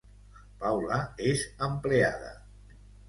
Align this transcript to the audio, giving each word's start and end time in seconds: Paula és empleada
Paula 0.61 0.97
és 1.33 1.43
empleada 1.67 2.33